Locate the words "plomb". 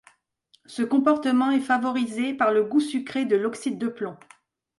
3.87-4.17